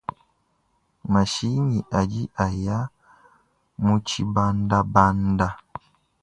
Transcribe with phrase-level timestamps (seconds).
[1.13, 2.77] Mashinyi adi aya
[3.83, 5.47] mu tshibandabanda.